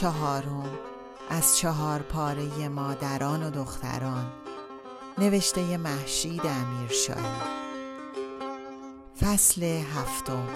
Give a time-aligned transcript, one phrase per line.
[0.00, 0.78] چهارم
[1.30, 4.32] از چهار پاره مادران و دختران
[5.18, 7.42] نوشته محشید امیرشاهی.
[9.20, 10.48] فصل هفتم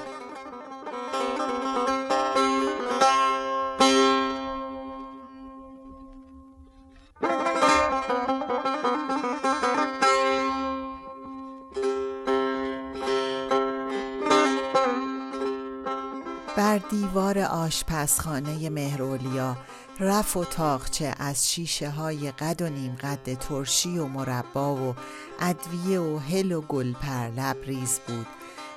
[16.56, 19.56] بر دیوار آشپزخانه مهرولیا
[20.00, 24.94] رف و تاخچه از شیشه های قد و نیم قد ترشی و مربا و
[25.40, 28.26] ادویه و هل و گلپر لبریز بود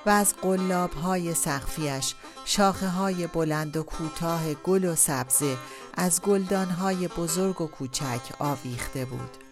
[0.05, 5.57] و از قلاب های سخفیش شاخه های بلند و کوتاه گل و سبزه
[5.93, 9.44] از گلدان های بزرگ و کوچک آویخته بود.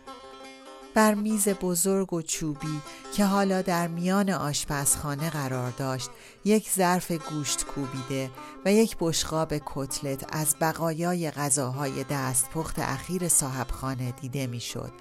[0.95, 2.81] بر میز بزرگ و چوبی
[3.13, 6.09] که حالا در میان آشپزخانه قرار داشت
[6.45, 8.29] یک ظرف گوشت کوبیده
[8.65, 14.91] و یک بشقاب کتلت از بقایای غذاهای دستپخت اخیر صاحبخانه دیده می‌شد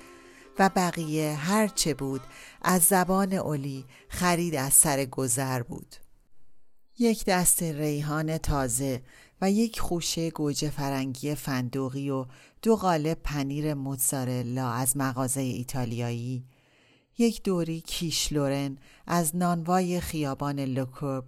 [0.58, 2.20] و بقیه هر چه بود
[2.62, 5.96] از زبان اولی خرید از سر گذر بود.
[6.98, 9.02] یک دست ریحان تازه
[9.42, 12.26] و یک خوشه گوجه فرنگی فندوقی و
[12.62, 16.44] دو قالب پنیر موتزارلا از مغازه ایتالیایی
[17.18, 21.24] یک دوری کیش لورن از نانوای خیابان لوکورب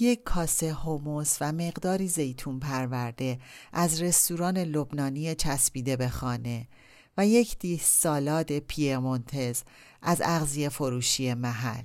[0.00, 3.38] یک کاسه هوموس و مقداری زیتون پرورده
[3.72, 6.68] از رستوران لبنانی چسبیده به خانه
[7.16, 9.62] و یک دیش سالاد پیرمونتز
[10.02, 11.84] از اغذیه فروشی محل.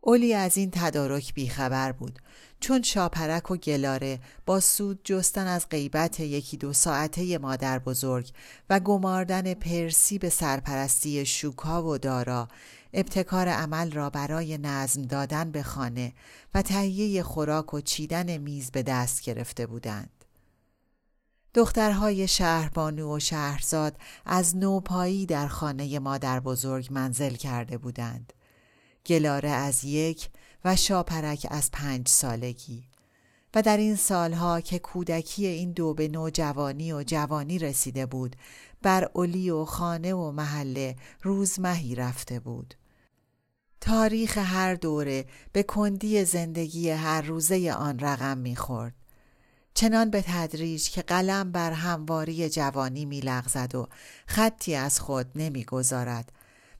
[0.00, 2.18] اولی از این تدارک بیخبر بود
[2.62, 8.30] چون شاپرک و گلاره با سود جستن از غیبت یکی دو ساعته مادر بزرگ
[8.70, 12.48] و گماردن پرسی به سرپرستی شوکا و دارا
[12.92, 16.12] ابتکار عمل را برای نظم دادن به خانه
[16.54, 20.24] و تهیه خوراک و چیدن میز به دست گرفته بودند.
[21.54, 23.96] دخترهای شهربانو و شهرزاد
[24.26, 28.32] از نوپایی در خانه مادر بزرگ منزل کرده بودند.
[29.06, 30.28] گلاره از یک
[30.64, 32.84] و شاپرک از پنج سالگی
[33.54, 38.36] و در این سالها که کودکی این دو به نوجوانی و جوانی رسیده بود
[38.82, 42.74] بر اولی و خانه و محله روزمهی رفته بود.
[43.80, 48.94] تاریخ هر دوره به کندی زندگی هر روزه آن رقم می‌خورد.
[49.74, 53.88] چنان به تدریج که قلم بر همواری جوانی میلغزد و
[54.26, 56.32] خطی از خود نمی‌گذارد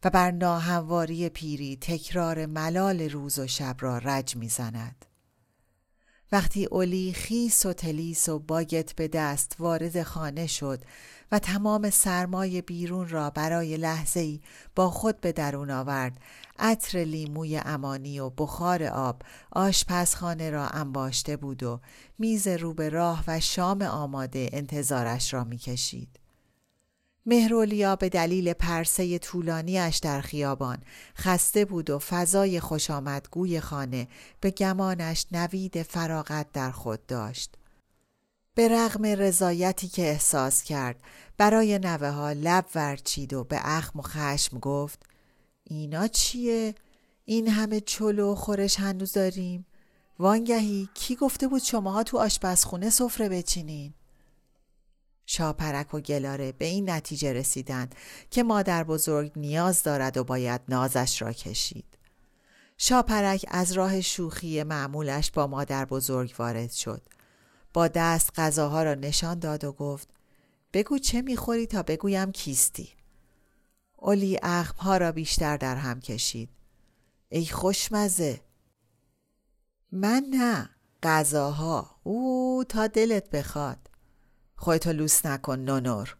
[0.05, 5.05] و بر ناهمواری پیری تکرار ملال روز و شب را رج می‌زند
[6.33, 10.85] وقتی اولی خیس و تلیس و باگت به دست وارد خانه شد
[11.33, 14.41] و تمام سرمای بیرون را برای لحظه ای
[14.77, 16.21] با خود به درون آورد
[16.59, 21.81] عطر لیموی امانی و بخار آب آشپزخانه را انباشته بود و
[22.19, 26.22] میز رو به راه و شام آماده انتظارش را می‌کشید.
[27.27, 30.78] مهرولیا به دلیل پرسه طولانیش در خیابان
[31.16, 34.09] خسته بود و فضای خوشامدگوی خانه
[34.41, 37.55] به گمانش نوید فراغت در خود داشت.
[38.55, 41.00] به رغم رضایتی که احساس کرد
[41.38, 45.02] برای نوه ها لب ورچید و به اخم و خشم گفت
[45.64, 46.75] اینا چیه؟
[47.25, 49.67] این همه چلو و خورش هنوز داریم؟
[50.19, 53.94] وانگهی کی گفته بود شماها تو آشپزخونه سفره بچینین؟
[55.27, 57.95] شاپرک و گلاره به این نتیجه رسیدند
[58.31, 61.99] که مادر بزرگ نیاز دارد و باید نازش را کشید.
[62.79, 67.03] شاپرک از راه شوخی معمولش با مادر بزرگ وارد شد.
[67.75, 70.09] با دست غذاها را نشان داد و گفت
[70.73, 72.89] بگو چه می‌خوری تا بگویم کیستی.
[73.99, 76.49] اولی اخمها را بیشتر در هم کشید.
[77.29, 78.41] ای خوشمزه
[79.93, 80.71] من نه
[81.03, 83.91] غذاها او تا دلت بخواد
[84.62, 86.17] خودتو لوس نکن نونور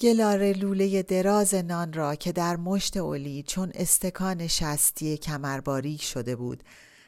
[0.00, 6.62] گلاره لوله دراز نان را که در مشت اولی چون استکان شستی کمرباریک شده بود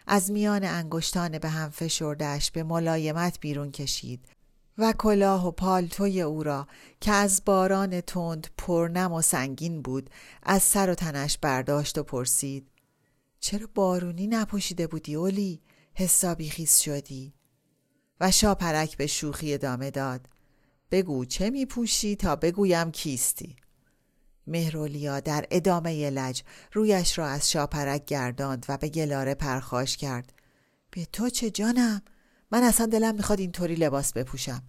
[0.07, 4.25] از میان انگشتان به هم فشردش به ملایمت بیرون کشید
[4.79, 6.67] و کلاه و پالتوی او را
[7.01, 10.11] که از باران تند پرنم و سنگین بود
[10.43, 12.71] از سر و تنش برداشت و پرسید
[13.41, 15.61] چرا بارونی نپوشیده بودی اولی؟
[15.95, 17.35] حسابی خیس شدی؟
[18.31, 20.29] شاپرک به شوخی ادامه داد.
[20.91, 23.57] بگو چه میپوشی تا بگویم کیستی؟
[24.47, 26.43] مهرولیا در ادامه لج
[26.73, 30.33] رویش را از شاپرک گرداند و به گلاره پرخاش کرد.
[30.91, 32.03] به تو چه جانم؟
[32.51, 34.63] من اصلا دلم می‌خواد اینطوری لباس بپوشم.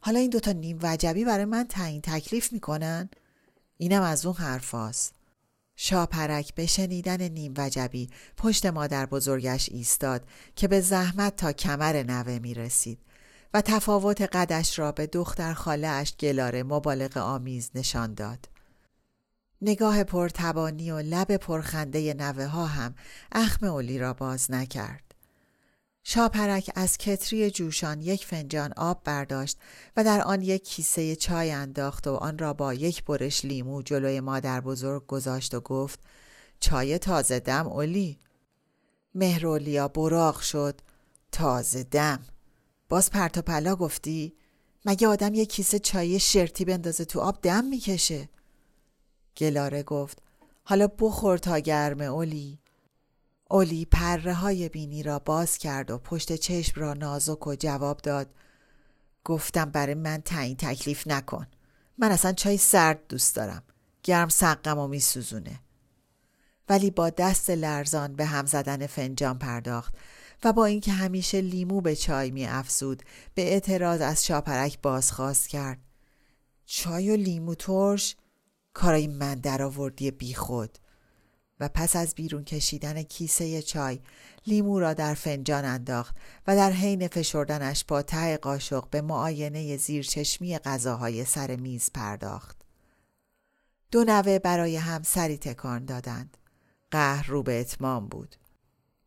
[0.00, 3.10] حالا این دوتا نیم وجبی برای من تعیین تکلیف می‌کنن؟
[3.76, 5.14] اینم از اون حرفاست
[5.76, 10.22] شاپرک به شنیدن نیم وجبی پشت مادر بزرگش ایستاد
[10.56, 12.98] که به زحمت تا کمر نوه می رسید
[13.54, 18.48] و تفاوت قدش را به دختر خاله اش گلاره مبالغ آمیز نشان داد.
[19.62, 22.94] نگاه پرتبانی و لب پرخنده نوه ها هم
[23.32, 25.05] اخم اولی را باز نکرد.
[26.08, 29.58] شاپرک از کتری جوشان یک فنجان آب برداشت
[29.96, 34.20] و در آن یک کیسه چای انداخت و آن را با یک برش لیمو جلوی
[34.20, 36.00] مادر بزرگ گذاشت و گفت
[36.60, 38.18] چای تازه دم اولی.
[39.14, 40.80] مهرولیا براغ شد.
[41.32, 42.20] تازه دم.
[42.88, 44.36] باز پرتا پلا گفتی
[44.84, 48.28] مگه آدم یک کیسه چای شرتی بندازه تو آب دم می‌کشه؟
[49.36, 50.22] گلاره گفت
[50.64, 52.58] حالا بخور تا گرمه اولی.
[53.50, 58.34] اولی پره های بینی را باز کرد و پشت چشم را نازک و جواب داد.
[59.24, 61.46] گفتم برای من تعیین تکلیف نکن.
[61.98, 63.62] من اصلا چای سرد دوست دارم.
[64.02, 65.60] گرم سقم و میسوزونه.
[66.68, 69.94] ولی با دست لرزان به هم زدن فنجان پرداخت
[70.44, 73.02] و با اینکه همیشه لیمو به چای می افزود
[73.34, 75.78] به اعتراض از شاپرک بازخواست کرد.
[76.64, 78.16] چای و لیمو ترش؟
[78.74, 80.78] کارای من در آوردی بی خود
[81.60, 84.00] و پس از بیرون کشیدن کیسه چای
[84.46, 86.16] لیمو را در فنجان انداخت
[86.46, 92.56] و در حین فشردنش با ته قاشق به معاینه زیرچشمی غذاهای سر میز پرداخت.
[93.90, 96.36] دو نوه برای هم سری تکان دادند.
[96.90, 98.36] قهر رو به اتمام بود.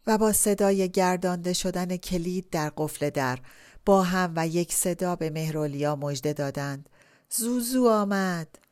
[0.07, 3.39] و با صدای گردانده شدن کلید در قفل در
[3.85, 6.89] با هم و یک صدا به مهرولیا مژده دادند.
[7.29, 8.68] زوزو آمد.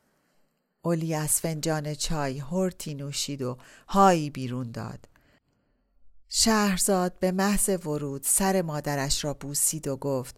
[0.82, 3.56] اولی از فنجان چای هرتی نوشید و
[3.88, 5.08] هایی بیرون داد.
[6.28, 10.36] شهرزاد به محض ورود سر مادرش را بوسید و گفت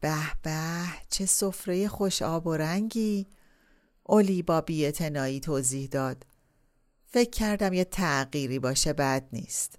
[0.00, 3.26] به به چه سفره خوش آب و رنگی
[4.02, 6.26] اولی با بیعتنایی توضیح داد
[7.06, 9.78] فکر کردم یه تغییری باشه بد نیست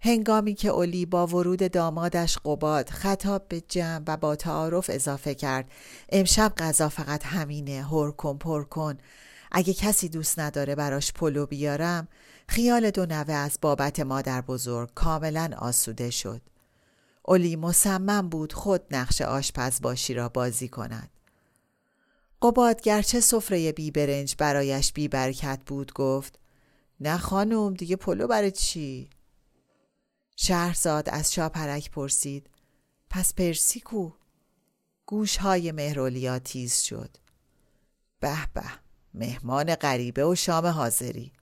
[0.00, 5.70] هنگامی که اولی با ورود دامادش قباد خطاب به جمع و با تعارف اضافه کرد
[6.08, 8.98] امشب غذا فقط همینه هر کن پر کن.
[9.52, 12.08] اگه کسی دوست نداره براش پلو بیارم
[12.48, 16.40] خیال دو نوه از بابت مادر بزرگ کاملا آسوده شد.
[17.22, 21.10] اولی مصمم بود خود نقش آشپز باشی را بازی کند.
[22.42, 26.38] قباد گرچه سفره بی برنج برایش بی برکت بود گفت
[27.00, 29.10] نه خانم دیگه پلو برای چی؟
[30.36, 32.50] شهرزاد از شاپرک پرسید
[33.10, 34.10] پس پرسی کو؟
[35.06, 37.10] گوش های مهرولیا تیز شد.
[38.20, 38.62] به به
[39.14, 41.32] مهمان غریبه و شام حاضری.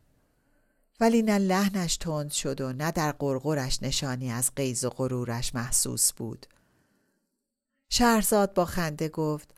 [1.00, 6.12] ولی نه لحنش تند شد و نه در قرقرش نشانی از قیز و غرورش محسوس
[6.12, 6.46] بود.
[7.88, 9.54] شهرزاد با خنده گفت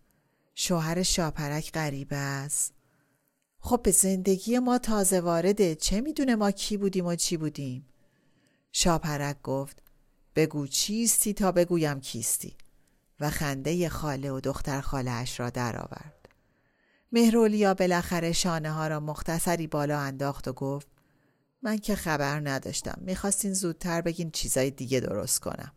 [0.55, 2.73] شوهر شاپرک غریبه است.
[3.59, 7.87] خب به زندگی ما تازه وارده چه می‌دونه ما کی بودیم و چی بودیم؟
[8.79, 9.83] شاپرک گفت
[10.35, 12.57] بگو چیستی تا بگویم کیستی
[13.21, 16.29] و خنده خاله و دختر خاله اش را درآورد.
[17.13, 20.89] مهرولیا بالاخره شانه ها را مختصری بالا انداخت و گفت
[21.63, 25.73] من که خبر نداشتم می‌خواستین زودتر بگین چیزای دیگه درست کنم.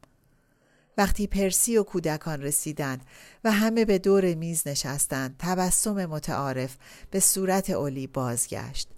[0.97, 3.05] وقتی پرسی و کودکان رسیدند
[3.43, 6.77] و همه به دور میز نشستند تبسم متعارف
[7.11, 8.89] به صورت اولی بازگشت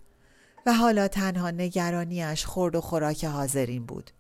[0.65, 4.12] و حالا تنها نگرانیش خورد و خوراک حاضرین بود.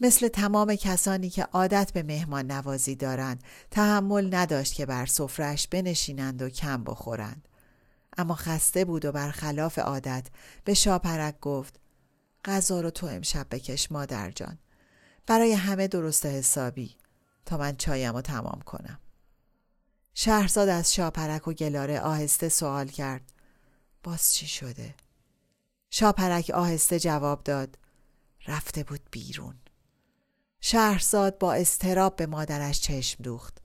[0.00, 6.42] مثل تمام کسانی که عادت به مهمان نوازی دارند تحمل نداشت که بر سفرش بنشینند
[6.42, 7.48] و کم بخورند.
[8.18, 10.26] اما خسته بود و برخلاف عادت
[10.64, 11.80] به شاپرک گفت
[12.44, 14.58] غذا رو تو امشب بکش مادر جان.
[15.26, 16.96] برای همه درست حسابی
[17.46, 18.98] تا من چایم رو تمام کنم.
[20.14, 23.32] شهرزاد از شاپرک و گلاره آهسته سوال کرد
[24.02, 24.94] باز چی شده؟
[25.96, 27.78] شاپرک آهسته جواب داد.
[28.46, 29.54] رفته بود بیرون.
[30.60, 33.58] شهرزاد با استراب به مادرش چشم دوخت.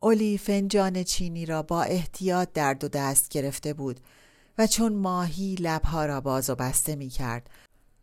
[0.00, 4.00] اولی فنجان چینی را با احتیاط در دو دست گرفته بود
[4.58, 7.50] و چون ماهی لبها را باز و بسته می کرد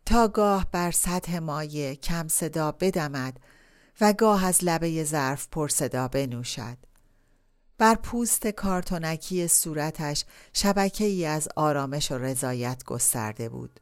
[0.06, 3.40] تا گاه بر سطح مایه کم صدا بدمد
[4.00, 6.78] و گاه از لبه ظرف پر صدا بنوشد.
[7.78, 13.80] بر پوست کارتونکی صورتش شبکه ای از آرامش و رضایت گسترده بود.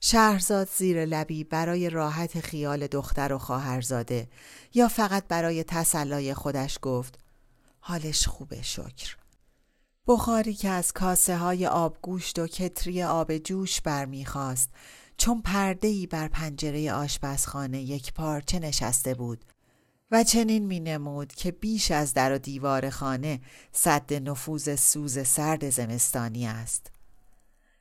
[0.00, 4.28] شهرزاد زیر لبی برای راحت خیال دختر و خواهرزاده
[4.74, 7.18] یا فقط برای تسلای خودش گفت
[7.80, 9.16] حالش خوبه شکر.
[10.06, 14.70] بخاری که از کاسه های آبگوشت و کتری آب جوش برمیخواست
[15.16, 19.44] چون پرده ای بر پنجره آشپزخانه یک پارچه نشسته بود
[20.10, 23.40] و چنین می نمود که بیش از در و دیوار خانه
[23.72, 26.90] صد نفوذ سوز سرد زمستانی است.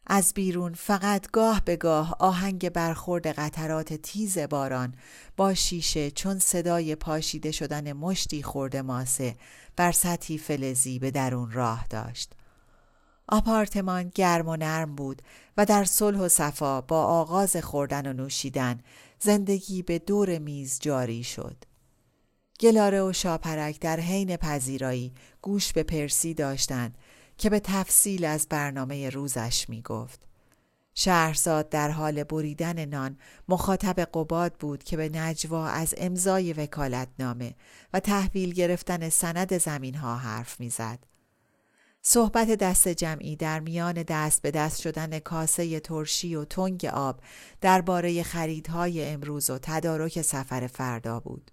[0.07, 4.95] از بیرون فقط گاه به گاه آهنگ برخورد قطرات تیز باران
[5.37, 9.35] با شیشه چون صدای پاشیده شدن مشتی خورده ماسه
[9.75, 12.33] بر سطحی فلزی به درون راه داشت.
[13.29, 15.21] آپارتمان گرم و نرم بود
[15.57, 18.79] و در صلح و صفا با آغاز خوردن و نوشیدن
[19.19, 21.66] زندگی به دور میز جاری شد.
[22.59, 26.97] گلاره و شاپرک در حین پذیرایی گوش به پرسی داشتند
[27.37, 30.27] که به تفصیل از برنامه روزش می گفت.
[30.93, 33.17] شهرزاد در حال بریدن نان
[33.49, 37.55] مخاطب قباد بود که به نجوا از امضای وکالتنامه
[37.93, 40.99] و تحویل گرفتن سند زمین ها حرف می‌زد.
[42.01, 47.21] صحبت دست جمعی در میان دست به دست شدن کاسه ترشی و تنگ آب
[47.61, 51.51] درباره خریدهای امروز و تدارک سفر فردا بود.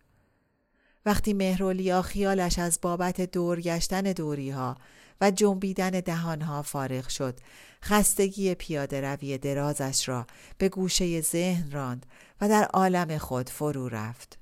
[1.07, 4.77] وقتی مهرولیا خیالش از بابت دورگشتن دوریها
[5.21, 7.41] و جنبیدن دهانها فارغ شد
[7.83, 10.27] خستگی پیاده روی درازش را
[10.59, 12.07] به گوشه ذهن راند
[12.41, 14.39] و در عالم خود فرو رفت.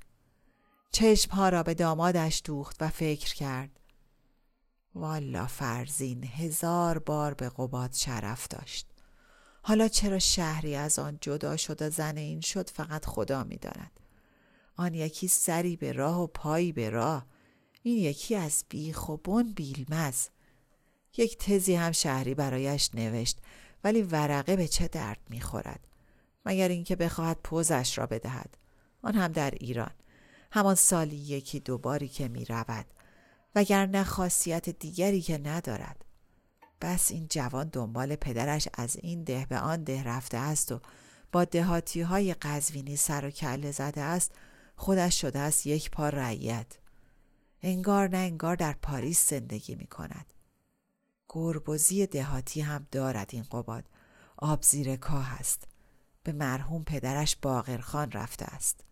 [0.92, 3.80] چشمها را به دامادش دوخت و فکر کرد.
[4.94, 8.86] والا فرزین هزار بار به قباد شرف داشت.
[9.62, 14.00] حالا چرا شهری از آن جدا شد و زن این شد فقط خدا می‌داند؟
[14.76, 17.26] آن یکی سری به راه و پایی به راه.
[17.82, 20.28] این یکی از بیخ و بن بیلمز.
[21.16, 23.38] یک تزی هم شهری برایش نوشت
[23.84, 25.88] ولی ورقه به چه درد می‌خورد؟
[26.46, 28.56] مگر اینکه بخواهد پوزش را بدهد.
[29.02, 29.92] آن هم در ایران.
[30.52, 32.86] همان سالی یکی دوباری که می رود
[33.54, 36.04] وگرنه خاصیت دیگری که ندارد.
[36.80, 40.80] بس این جوان دنبال پدرش از این ده به آن ده رفته است و
[41.32, 44.32] با دهاتی های قزوینی سر و کله زده است
[44.82, 46.66] خودش شده است یک پا رعیت.
[47.62, 50.32] انگار نه انگار در پاریس زندگی می کند
[51.28, 53.84] گربوزی دهاتی هم دارد این قباد.
[54.36, 55.68] آب زیر کاه است.
[56.22, 58.84] به مرحوم پدرش باغرخان رفته است.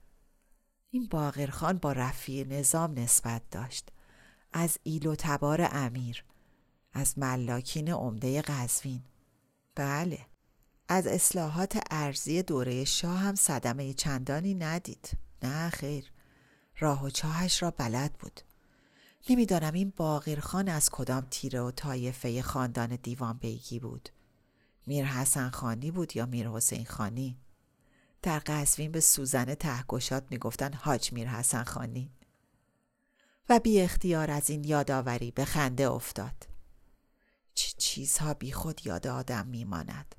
[0.90, 3.88] این باغرخان با رفیع نظام نسبت داشت.
[4.52, 6.24] از ایل و تبار امیر.
[6.92, 9.02] از ملاکین عمده قزوین.
[9.74, 10.26] بله.
[10.88, 15.29] از اصلاحات ارزی دوره شاه هم صدمه چندانی ندید.
[15.42, 16.12] نه خیر.
[16.78, 18.40] راه و چاهش را بلد بود.
[19.30, 24.08] نمی‌دانم این باقرخان از کدام تیره و طایفه خاندان دیوان بیگی بود.
[24.86, 27.38] میر حسن خانی بود یا میر حسین خانی؟
[28.22, 32.12] در قزوین به سوزن تهگشاد می‌گفتن حاج میر حسن خانی.
[33.48, 36.48] و بی اختیار از این یادآوری به خنده افتاد.
[37.54, 40.14] چه چیزها بی خود یاد آدم میماند.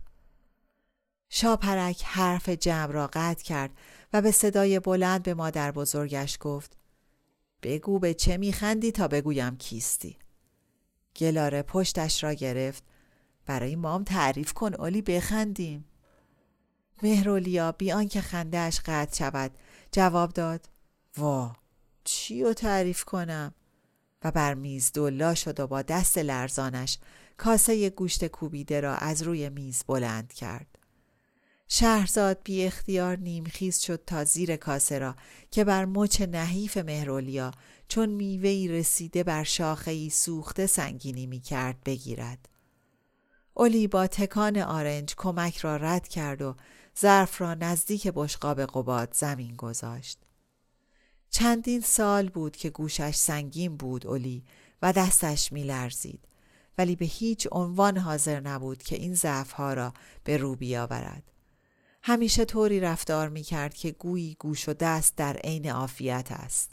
[1.34, 3.72] شاپرک حرف جمع را قطع کرد
[4.14, 6.78] و به صدای بلند به مادر بزرگش گفت
[7.64, 10.18] بگو به چه میخندی تا بگویم کیستی.
[11.16, 12.84] گلاره پشتش را گرفت.
[13.46, 15.86] برای مام تعریف کن اولی بخندیم.
[17.04, 19.52] مهرولیا بی آنکه خندهاش قطع شود
[19.92, 20.70] جواب داد
[21.18, 21.56] وا
[22.04, 23.54] چی رو تعریف کنم؟
[24.24, 26.98] و بر میز دلا شد و با دست لرزانش
[27.38, 30.71] کاسه گوشت کوبیده را از روی میز بلند کرد.
[31.74, 35.16] شهرزاد بی اختیار نیمخیز شد تا زیر کاسه را
[35.52, 37.52] که بر مچ نحیف مهرولیا
[37.88, 42.50] چون میوهی رسیده بر شاخهای سوخته سنگینی می کرد بگیرد.
[43.54, 46.56] اولی با تکان آرنج کمک را رد کرد و
[47.00, 50.20] ظرف را نزدیک بشقاب قباد زمین گذاشت.
[51.30, 54.44] چندین سال بود که گوشش سنگین بود اولی
[54.82, 56.28] و دستش می لرزید.
[56.78, 61.31] ولی به هیچ عنوان حاضر نبود که این ضعفها را به رو بیاورد.
[62.04, 66.72] همیشه طوری رفتار می کرد که گویی گوش و دست در عین عافیت است.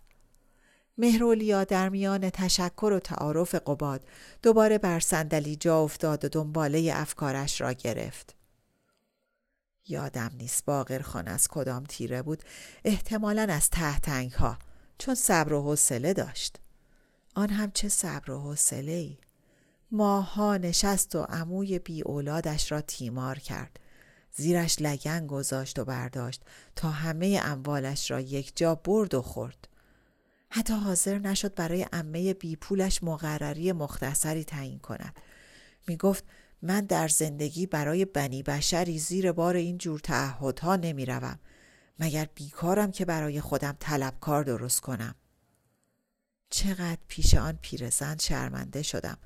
[0.98, 4.04] مهرولیا در میان تشکر و تعارف قباد
[4.42, 8.34] دوباره بر صندلی جا افتاد و دنباله افکارش را گرفت.
[9.88, 12.42] یادم نیست باقر خان از کدام تیره بود
[12.84, 14.58] احتمالا از تهتنگ ها
[14.98, 16.56] چون صبر و حوصله داشت.
[17.34, 19.18] آن هم چه صبر و حوصله ای
[19.90, 23.80] ماها نشست و عموی بی اولادش را تیمار کرد
[24.38, 26.42] زیرش لگن گذاشت و برداشت
[26.76, 29.68] تا همه اموالش را یک جا برد و خورد.
[30.50, 35.16] حتی حاضر نشد برای امه بی پولش مقرری مختصری تعیین کند.
[35.88, 36.24] می گفت
[36.62, 41.38] من در زندگی برای بنی بشری زیر بار این جور تعهدها نمی روم.
[41.98, 45.14] مگر بیکارم که برای خودم طلبکار درست کنم؟
[46.50, 49.18] چقدر پیش آن پیرزن شرمنده شدم.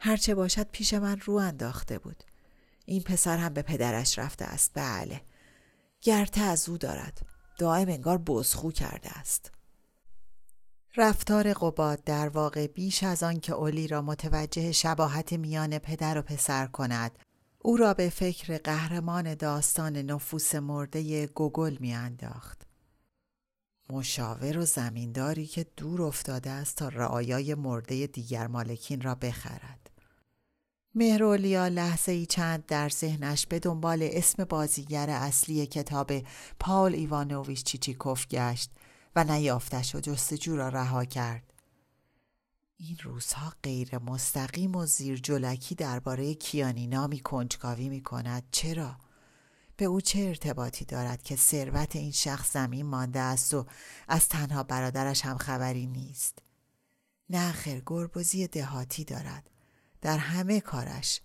[0.00, 2.24] هرچه باشد پیش من رو انداخته بود.
[2.88, 4.70] این پسر هم به پدرش رفته است.
[4.74, 5.20] بله.
[6.02, 7.26] گرته از او دارد.
[7.58, 9.52] دائم انگار بزخو کرده است.
[10.96, 16.22] رفتار قباد در واقع بیش از آن که اولی را متوجه شباهت میان پدر و
[16.22, 17.18] پسر کند.
[17.58, 22.66] او را به فکر قهرمان داستان نفوس مرده گوگل میانداخت.
[23.90, 29.87] مشاور و زمینداری که دور افتاده است تا رعایای مرده دیگر مالکین را بخرد.
[30.98, 36.12] مهرولیا لحظه ای چند در ذهنش به دنبال اسم بازیگر اصلی کتاب
[36.60, 38.70] پاول ایوانوویچ چیچیکوف گشت
[39.16, 41.52] و نیافتش و جستجو را رها کرد.
[42.76, 48.42] این روزها غیر مستقیم و زیر جلکی درباره کیانینا می کنجکاوی می کند.
[48.50, 48.96] چرا؟
[49.76, 53.66] به او چه ارتباطی دارد که ثروت این شخص زمین مانده است و
[54.08, 56.38] از تنها برادرش هم خبری نیست؟
[57.30, 59.50] نه خیر گربزی دهاتی دارد.
[60.00, 61.20] در همه کارش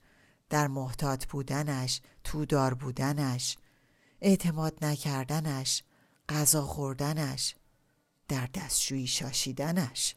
[0.50, 3.58] در محتاط بودنش تودار بودنش
[4.22, 5.84] اعتماد نکردنش
[6.30, 7.56] غذا خوردنش
[8.28, 10.16] در دستشویی شاشیدنش.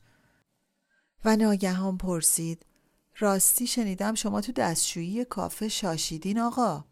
[1.24, 2.66] و ناگهان پرسید
[3.18, 6.84] راستی شنیدم شما تو دستشویی کافه شاشیدین آقا.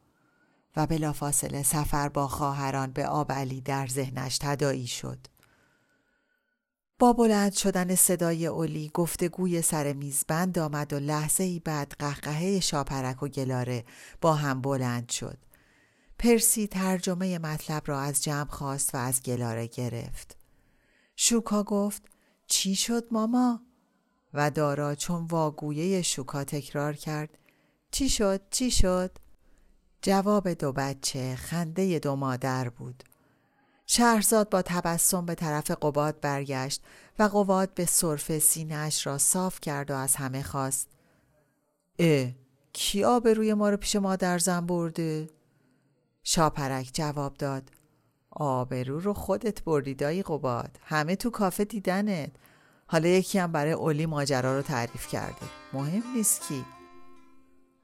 [0.77, 5.27] و بلافاصله سفر با خواهران به آب علی در ذهنش تدایی شد.
[7.05, 13.23] با بلند شدن صدای اولی گفتگوی سر میزبند آمد و لحظه ای بعد قهقهه شاپرک
[13.23, 13.85] و گلاره
[14.21, 15.39] با هم بلند شد.
[16.19, 20.37] پرسی ترجمه مطلب را از جمع خواست و از گلاره گرفت.
[21.17, 22.03] شوکا گفت
[22.47, 23.61] چی شد ماما؟
[24.35, 27.39] و دارا چون واگویه شوکا تکرار کرد
[27.91, 29.19] چی شد؟ چی شد؟
[30.03, 33.05] جواب دو بچه خنده دو مادر بود.
[33.87, 36.83] شهرزاد با تبسم به طرف قباد برگشت
[37.19, 40.89] و قباد به صرف سینهاش را صاف کرد و از همه خواست.
[41.99, 42.31] اه
[42.73, 45.31] کی روی ما رو پیش مادر زن برده؟
[46.23, 47.71] شاپرک جواب داد.
[48.31, 52.31] آبرو رو خودت بردی دایی قباد همه تو کافه دیدنت.
[52.87, 55.47] حالا یکی هم برای اولی ماجرا رو تعریف کرده.
[55.73, 56.65] مهم نیست کی.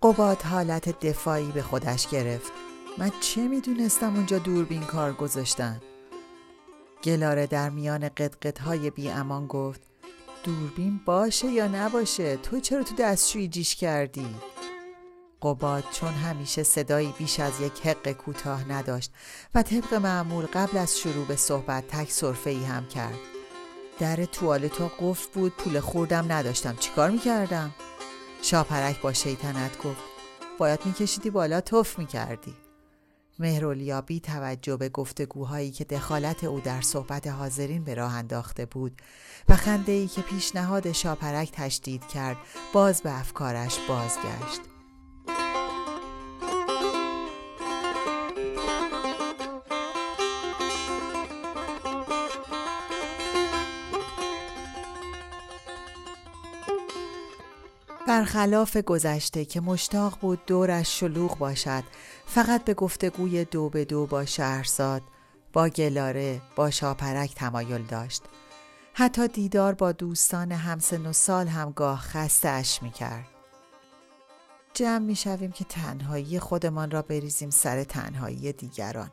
[0.02, 2.52] قباد حالت دفاعی به خودش گرفت.
[2.98, 5.80] من چه می‌دونستم اونجا دوربین کار گذاشتن؟
[7.04, 9.80] گلاره در میان قدقدهای بی امان گفت
[10.44, 14.34] دوربین باشه یا نباشه تو چرا تو دستشویی جیش کردی؟
[15.42, 19.12] قباد چون همیشه صدایی بیش از یک حق کوتاه نداشت
[19.54, 23.18] و طبق معمول قبل از شروع به صحبت تک صرفه ای هم کرد
[23.98, 27.74] در توالتو قفل بود پول خوردم نداشتم چیکار می‌کردم؟
[28.42, 30.02] شاپرک با شیطنت گفت
[30.58, 32.54] باید میکشیدی بالا توف می‌کردی
[33.40, 39.02] مهرولیا بی توجه به گفتگوهایی که دخالت او در صحبت حاضرین به راه انداخته بود
[39.48, 42.36] و خنده ای که پیشنهاد شاپرک تشدید کرد
[42.72, 44.60] باز به افکارش بازگشت.
[58.10, 61.84] برخلاف گذشته که مشتاق بود دورش شلوغ باشد
[62.32, 65.02] فقط به گفتگوی دو به دو با شهرزاد
[65.52, 68.22] با گلاره با شاپرک تمایل داشت.
[68.94, 73.26] حتی دیدار با دوستان همسن و سال هم گاه خسته اش می کرد.
[74.74, 79.10] جمع می شویم که تنهایی خودمان را بریزیم سر تنهایی دیگران.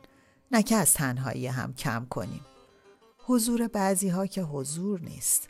[0.52, 2.44] نه که از تنهایی هم کم کنیم.
[3.26, 5.48] حضور بعضی ها که حضور نیست.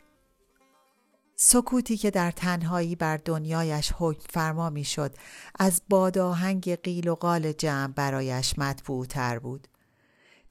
[1.41, 5.15] سکوتی که در تنهایی بر دنیایش حکم فرما می‌شد
[5.59, 9.67] از باداهنگ قیل و قال جمع برایش مطبوع تر بود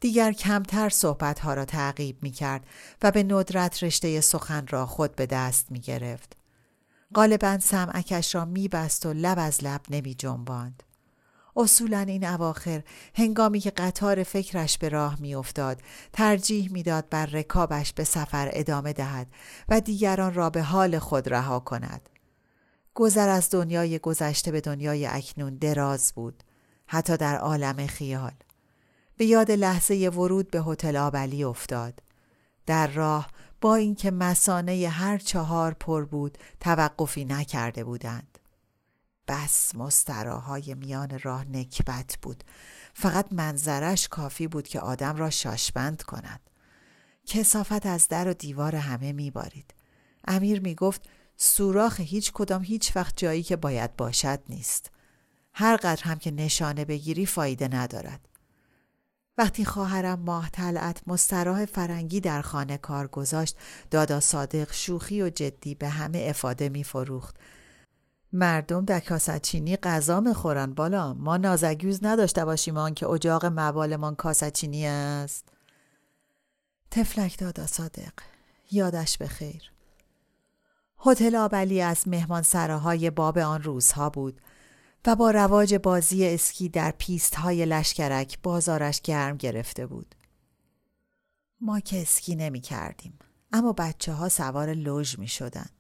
[0.00, 2.66] دیگر کمتر صحبتها را تعقیب می کرد
[3.02, 6.36] و به ندرت رشته سخن را خود به دست می گرفت.
[7.14, 10.82] غالبا سمعکش را می بست و لب از لب نمی جنباند.
[11.58, 12.82] اصولا این اواخر
[13.14, 15.80] هنگامی که قطار فکرش به راه میافتاد
[16.12, 19.26] ترجیح می‌داد بر رکابش به سفر ادامه دهد
[19.68, 22.08] و دیگران را به حال خود رها کند.
[22.94, 26.42] گذر از دنیای گذشته به دنیای اکنون دراز بود
[26.86, 28.32] حتی در عالم خیال.
[29.16, 32.02] به یاد لحظه ورود به هتل آبلی افتاد.
[32.66, 33.28] در راه
[33.60, 38.27] با اینکه مسانه هر چهار پر بود توقفی نکرده بودند.
[39.28, 42.44] بس مستراهای میان راه نکبت بود.
[42.94, 46.40] فقط منظرش کافی بود که آدم را شاشبند کند.
[47.26, 49.74] کسافت از در و دیوار همه میبارید.
[50.26, 54.90] امیر می‌گفت سوراخ هیچ کدام هیچ وقت جایی که باید باشد نیست.
[55.54, 58.28] هر قدر هم که نشانه بگیری فایده ندارد.
[59.38, 63.56] وقتی خواهرم ماه طلعت مستراح فرنگی در خانه کار گذاشت
[63.90, 67.36] دادا صادق شوخی و جدی به همه افاده می فروخت.
[68.32, 74.86] مردم در کاسچینی غذا می‌خورن بالا ما نازگیوز نداشته باشیم آن که اجاق موالمان کاسچینی
[74.86, 75.48] است
[76.90, 78.12] تفلک دادا صادق
[78.70, 79.62] یادش بخیر
[81.00, 84.40] هتل آبلی از مهمان سراهای باب آن روزها بود
[85.06, 90.14] و با رواج بازی اسکی در پیست های لشکرک بازارش گرم گرفته بود.
[91.60, 93.18] ما که اسکی نمی کردیم
[93.52, 95.77] اما بچه ها سوار لوژ می شدند.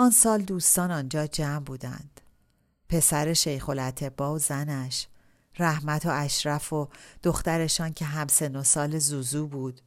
[0.00, 2.20] آن سال دوستان آنجا جمع بودند.
[2.88, 3.70] پسر شیخ
[4.16, 5.06] با و زنش،
[5.58, 6.88] رحمت و اشرف و
[7.22, 9.80] دخترشان که همسن و سال زوزو بود.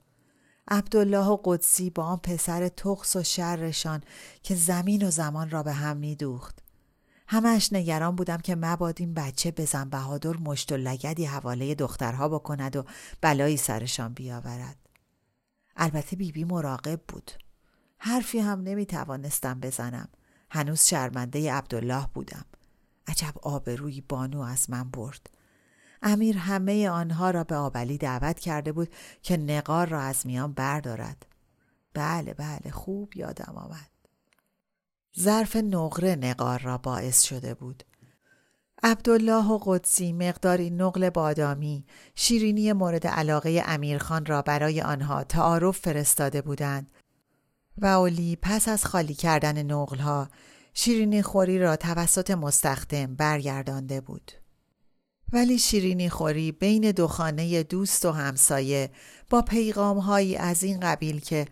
[0.68, 4.04] عبدالله و قدسی با آن پسر تخص و شرشان
[4.44, 6.60] که زمین و زمان را به هم می دوخت.
[7.28, 12.86] همش نگران بودم که مبادیم بچه بزن بهادر مشت و لگدی حواله دخترها بکند و
[13.22, 14.78] بلایی سرشان بیاورد.
[15.78, 17.32] البته بیبی مراقب بود.
[18.04, 20.10] حرفی هم نمی توانستم بزنم.
[20.50, 22.46] هنوز شرمنده عبدالله بودم.
[23.08, 25.30] عجب آبروی بانو از من برد.
[26.02, 28.90] امیر همه آنها را به آبلی دعوت کرده بود
[29.22, 31.26] که نقار را از میان بردارد.
[31.94, 33.90] بله بله خوب یادم آمد.
[35.20, 37.84] ظرف نقره نقار را باعث شده بود.
[38.84, 41.86] عبدالله و قدسی مقداری نقل بادامی
[42.16, 46.92] شیرینی مورد علاقه امیرخان را برای آنها تعارف فرستاده بودند
[47.78, 50.30] و اولی پس از خالی کردن نقلها
[50.74, 54.32] شیرینی خوری را توسط مستخدم برگردانده بود.
[55.34, 57.08] ولی شیرینی خوری بین دو
[57.70, 58.92] دوست و همسایه
[59.30, 61.46] با پیغام هایی از این قبیل که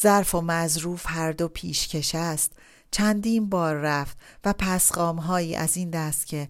[0.00, 2.52] ظرف و مظروف هر دو پیشکش است
[2.90, 6.48] چندین بار رفت و پسقامهایی از این دست که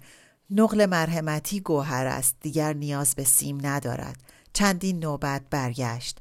[0.50, 4.16] نقل مرحمتی گوهر است دیگر نیاز به سیم ندارد
[4.52, 6.18] چندین نوبت برگشت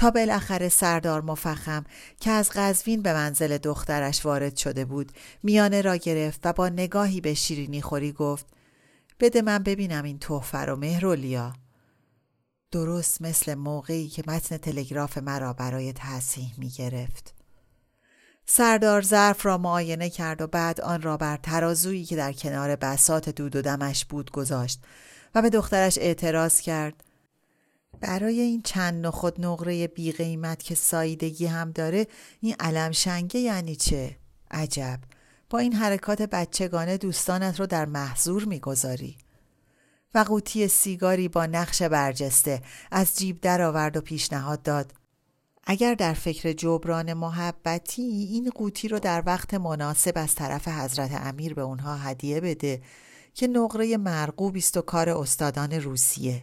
[0.00, 1.84] تا بالاخره سردار مفخم
[2.20, 7.20] که از قزوین به منزل دخترش وارد شده بود میانه را گرفت و با نگاهی
[7.20, 8.46] به شیرینی خوری گفت
[9.20, 11.52] بده من ببینم این تحفه رو مهرولیا
[12.70, 17.34] درست مثل موقعی که متن تلگراف مرا برای تصحیح می گرفت.
[18.46, 23.28] سردار ظرف را معاینه کرد و بعد آن را بر ترازویی که در کنار بسات
[23.28, 24.80] دود و دمش بود گذاشت
[25.34, 27.09] و به دخترش اعتراض کرد
[28.00, 32.06] برای این چند نخود نقره بی قیمت که سایدگی هم داره
[32.40, 34.16] این علم شنگه یعنی چه؟
[34.50, 35.00] عجب.
[35.50, 39.16] با این حرکات بچگانه دوستانت رو در محضور می‌گذاری.
[40.14, 44.92] و قوطی سیگاری با نقش برجسته از جیب درآورد و پیشنهاد داد.
[45.64, 51.54] اگر در فکر جبران محبتی این قوطی رو در وقت مناسب از طرف حضرت امیر
[51.54, 52.82] به اونها هدیه بده
[53.34, 56.42] که نقره مرغوبی است و کار استادان روسیه.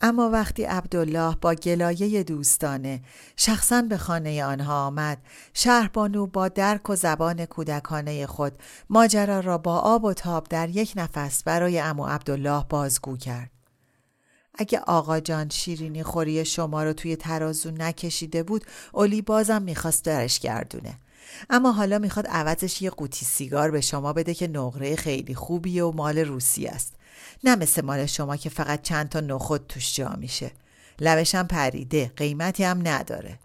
[0.00, 3.00] اما وقتی عبدالله با گلایه دوستانه
[3.36, 5.18] شخصا به خانه آنها آمد
[5.54, 8.52] شهربانو با درک و زبان کودکانه خود
[8.90, 13.50] ماجرا را با آب و تاب در یک نفس برای امو عبدالله بازگو کرد.
[14.54, 20.40] اگه آقا جان شیرینی خوری شما رو توی ترازو نکشیده بود اولی بازم می‌خواست درش
[20.40, 20.98] گردونه.
[21.50, 25.92] اما حالا می‌خواد عوضش یه قوطی سیگار به شما بده که نقره خیلی خوبیه و
[25.92, 26.97] مال روسی است.
[27.44, 30.50] نه مثل مال شما که فقط چند تا نخود توش جا میشه.
[31.00, 33.38] لبشم پریده قیمتی هم نداره.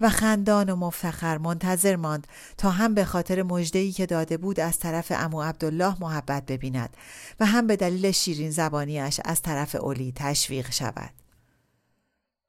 [0.00, 2.26] و خندان و مفتخر منتظر ماند
[2.58, 6.96] تا هم به خاطر مجدهی که داده بود از طرف امو عبدالله محبت ببیند
[7.40, 11.10] و هم به دلیل شیرین زبانیش از طرف اولی تشویق شود.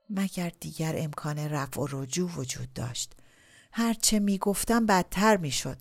[0.09, 3.13] مگر دیگر امکان رفع و رجوع وجود داشت؟
[3.71, 5.77] هرچه می گفتم بدتر می شد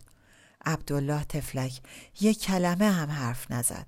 [0.65, 1.81] عبدالله تفلک
[2.21, 3.87] یک کلمه هم حرف نزد.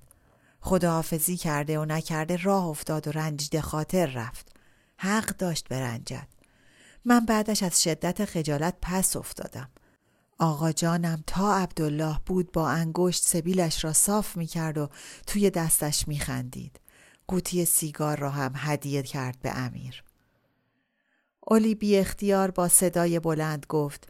[0.65, 4.47] خداحافظی کرده و نکرده راه افتاد و رنجیده خاطر رفت
[4.97, 6.27] حق داشت برنجد
[7.05, 9.69] من بعدش از شدت خجالت پس افتادم
[10.39, 14.89] آقا جانم تا عبدالله بود با انگشت سبیلش را صاف می کرد و
[15.27, 16.79] توی دستش می خندید.
[17.27, 20.03] قوطی سیگار را هم هدیه کرد به امیر.
[21.47, 24.09] اولی بی اختیار با صدای بلند گفت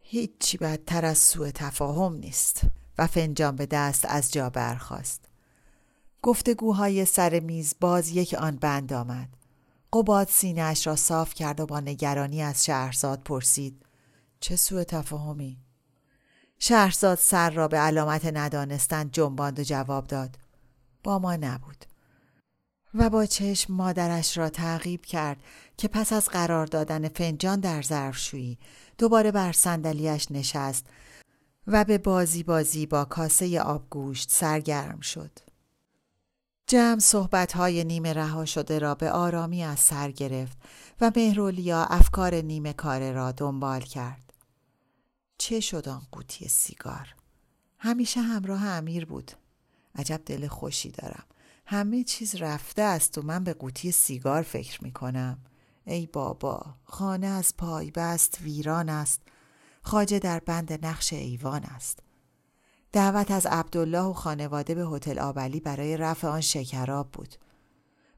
[0.00, 2.60] هیچی بدتر از سوء تفاهم نیست
[2.98, 5.29] و فنجان به دست از جا برخاست.
[6.22, 9.28] گفتگوهای سر میز باز یک آن بند آمد.
[9.92, 13.86] قباد سینهاش را صاف کرد و با نگرانی از شهرزاد پرسید
[14.40, 15.58] چه سوء تفاهمی؟
[16.58, 20.38] شهرزاد سر را به علامت ندانستن جنباند و جواب داد
[21.04, 21.84] با ما نبود
[22.94, 25.36] و با چشم مادرش را تعقیب کرد
[25.76, 28.58] که پس از قرار دادن فنجان در ظرفشویی
[28.98, 30.86] دوباره بر صندلیاش نشست
[31.66, 35.49] و به بازی بازی با کاسه آبگوشت سرگرم شد.
[36.70, 40.58] جمع صحبتهای نیمه رها شده را به آرامی از سر گرفت
[41.00, 44.32] و مهرولیا افکار نیمه کاره را دنبال کرد.
[45.38, 47.14] چه شد آن قوطی سیگار؟
[47.78, 49.32] همیشه همراه امیر بود.
[49.94, 51.24] عجب دل خوشی دارم.
[51.66, 55.38] همه چیز رفته است و من به قوطی سیگار فکر می کنم.
[55.84, 59.22] ای بابا خانه از پای بست ویران است
[59.82, 61.98] خاجه در بند نقش ایوان است
[62.92, 67.34] دعوت از عبدالله و خانواده به هتل آبلی برای رفع آن شکراب بود.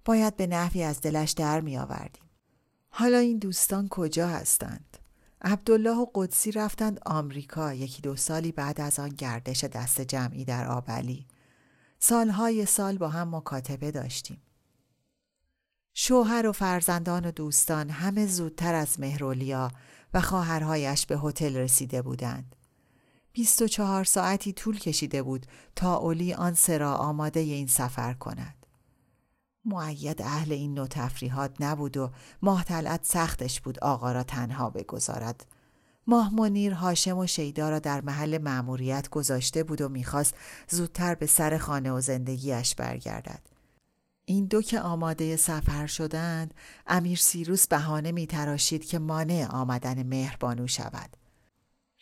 [0.05, 2.31] باید به نحوی از دلش در می آوردیم.
[2.89, 4.99] حالا این دوستان کجا هستند؟
[5.43, 10.67] عبدالله و قدسی رفتند آمریکا یکی دو سالی بعد از آن گردش دست جمعی در
[10.67, 11.27] آبلی
[11.99, 14.43] سالهای سال با هم مکاتبه داشتیم.
[15.95, 19.71] شوهر و فرزندان و دوستان همه زودتر از مهرولیا
[20.15, 22.57] و خواهرهایش به هتل رسیده بودند.
[23.33, 28.67] بیست و چهار ساعتی طول کشیده بود تا اولی آن سرا آماده این سفر کند.
[29.65, 32.11] معید اهل این نوع تفریحات نبود و
[32.43, 35.47] ماه طلعت سختش بود آقا را تنها بگذارد.
[36.07, 40.35] ماه منیر هاشم و شیدا را در محل معموریت گذاشته بود و می‌خواست
[40.69, 43.41] زودتر به سر خانه و زندگیش برگردد.
[44.25, 46.55] این دو که آماده سفر شدند
[46.87, 51.17] امیر سیروس بهانه می تراشید که مانع آمدن مهربانو شود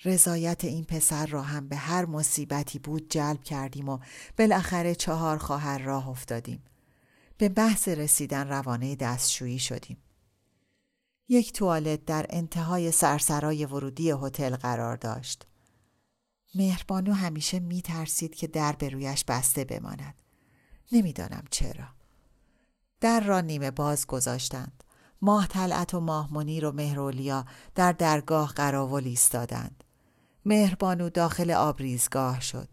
[0.05, 3.99] رضایت این پسر را هم به هر مصیبتی بود جلب کردیم و
[4.39, 6.63] بالاخره چهار خواهر راه افتادیم.
[7.39, 9.97] به بحث رسیدن روانه دستشویی شدیم.
[11.29, 15.47] یک توالت در انتهای سرسرای ورودی هتل قرار داشت.
[16.55, 20.15] مهربانو همیشه می ترسید که در به رویش بسته بماند.
[20.93, 21.89] نمی‌دانم چرا.
[23.01, 24.85] در را نیمه باز گذاشتند.
[25.23, 29.85] ماه طلعت و ماه منیر و مهرولیا در درگاه قراول ایستادند.
[30.45, 32.69] مهربانو داخل آبریزگاه شد.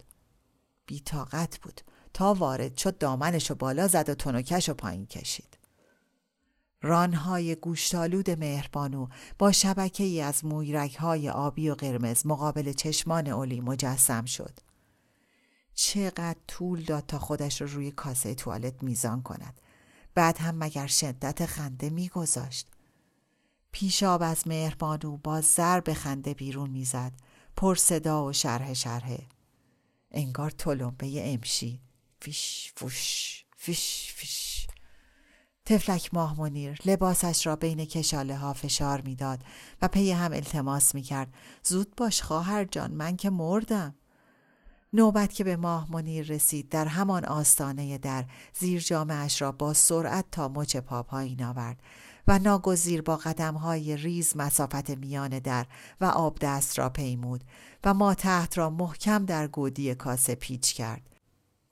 [0.85, 1.81] بیتاقت بود.
[2.13, 5.57] تا وارد شد دامنشو بالا زد و تنوکش و پایین کشید.
[6.81, 9.07] رانهای گوشتالود مهربانو
[9.39, 11.03] با شبکه ای از مویرک
[11.33, 14.59] آبی و قرمز مقابل چشمان اولی مجسم شد.
[15.73, 19.61] چقدر طول داد تا خودش رو روی کاسه توالت میزان کند
[20.15, 22.67] بعد هم مگر شدت خنده میگذاشت
[23.71, 27.11] پیشاب از مهربانو با ضرب خنده بیرون می‌زد
[27.57, 29.19] پر صدا و شرح شرحه.
[30.11, 31.81] انگار تلمبه امشی.
[32.21, 34.67] فیش فوش فیش فیش.
[35.65, 39.43] تفلک ماه منیر لباسش را بین کشاله ها فشار می‌داد
[39.81, 41.33] و پی هم التماس می‌کرد.
[41.63, 43.95] زود باش خواهر جان من که مردم.
[44.93, 48.25] نوبت که به ماه منیر رسید در همان آستانه در
[48.59, 51.81] زیر جامعش را با سرعت تا مچ پا پایین آورد
[52.27, 55.65] و ناگزیر با قدمهای ریز مسافت میان در
[56.01, 57.43] و آب دست را پیمود
[57.83, 61.09] و ما تحت را محکم در گودی کاسه پیچ کرد.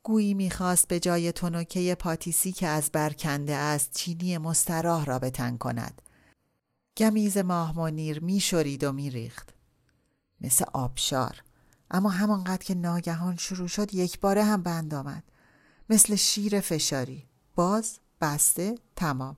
[0.02, 6.02] گویی می‌خواست به جای تنوکه پاتیسی که از برکنده است چینی مستراح را بتن کند.
[6.96, 9.54] گمیز ماه منیر میشورید و میریخت.
[10.40, 11.42] مثل آبشار.
[11.90, 15.22] اما همانقدر که ناگهان شروع شد یک باره هم بند آمد
[15.90, 19.36] مثل شیر فشاری باز بسته تمام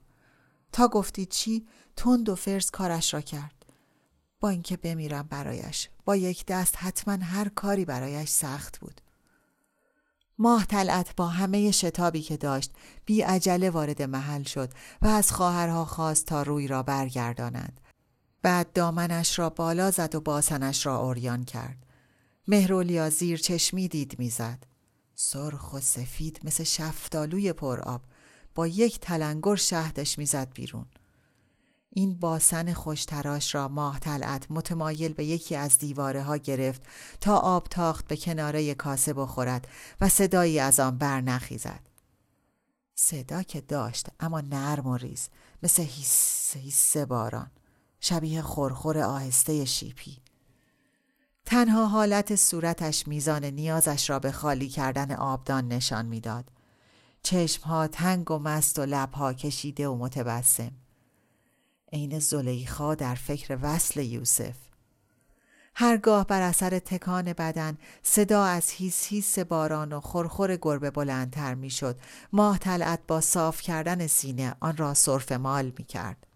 [0.73, 3.67] تا گفتی چی تند و فرز کارش را کرد.
[4.41, 5.89] با اینکه بمیرم برایش.
[6.05, 9.01] با یک دست حتما هر کاری برایش سخت بود.
[10.39, 12.73] ماه طلعت با همه شتابی که داشت
[13.05, 14.71] بی عجله وارد محل شد
[15.03, 17.81] و از خواهرها خواست تا روی را برگردانند.
[18.43, 21.87] بعد دامنش را بالا زد و باسنش را اوریان کرد.
[22.49, 24.65] مهرولیا زیر چشمی دید می‌زد.
[25.15, 27.51] سرخ و سفید مثل شفتالوی
[27.83, 28.03] آب.
[28.59, 30.87] با یک تلنگر شهدش می‌زد بیرون.
[31.91, 36.83] این باسن خوشتراش را ماه طلعت متمایل به یکی از دیواره ها گرفت
[37.21, 39.69] تا آب تاخت به کناره کاسه بخورد
[40.01, 41.81] و صدایی از آن بر نخیزد.
[42.95, 45.29] صدا که داشت اما نرم و ریز
[45.63, 47.51] مثل هیس هیس باران
[48.01, 50.17] شبیه خورخور آهسته شیپی
[51.45, 56.58] تنها حالت صورتش میزان نیازش را به خالی کردن آبدان نشان می‌داد.
[57.23, 60.73] چشمها تنگ و مست و لبها کشیده و متبسم.
[61.93, 64.57] عین زلیخا در فکر وصل یوسف.
[65.75, 72.01] هرگاه بر اثر تکان بدن صدا از هیس هیس باران و خورخور گربه بلندتر می‌شد
[72.33, 76.27] ماه طلعت با صاف کردن سینه آن را صرف مال می کرد.